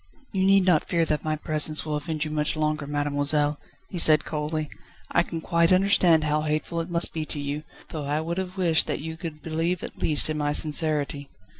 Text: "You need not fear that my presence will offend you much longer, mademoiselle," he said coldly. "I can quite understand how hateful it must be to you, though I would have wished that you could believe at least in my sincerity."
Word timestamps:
"You 0.31 0.47
need 0.47 0.65
not 0.65 0.85
fear 0.89 1.05
that 1.05 1.23
my 1.23 1.35
presence 1.35 1.85
will 1.85 1.95
offend 1.95 2.25
you 2.25 2.31
much 2.31 2.55
longer, 2.55 2.87
mademoiselle," 2.87 3.59
he 3.91 3.99
said 3.99 4.25
coldly. 4.25 4.67
"I 5.11 5.21
can 5.21 5.41
quite 5.41 5.71
understand 5.71 6.23
how 6.23 6.41
hateful 6.41 6.81
it 6.81 6.89
must 6.89 7.13
be 7.13 7.23
to 7.25 7.39
you, 7.39 7.61
though 7.89 8.05
I 8.05 8.19
would 8.19 8.39
have 8.39 8.57
wished 8.57 8.87
that 8.87 8.97
you 8.99 9.15
could 9.15 9.43
believe 9.43 9.83
at 9.83 9.99
least 9.99 10.27
in 10.27 10.39
my 10.39 10.53
sincerity." 10.53 11.29